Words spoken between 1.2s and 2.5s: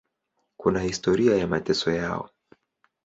ya mateso yao.